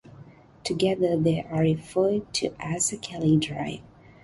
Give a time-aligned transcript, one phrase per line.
[0.63, 3.81] Together they are referred to as a "kelly drive".